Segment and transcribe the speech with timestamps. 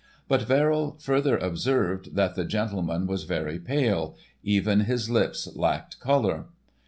[0.27, 6.45] But Verrill further observed that the gentleman was very pale, even his lips lacked colour.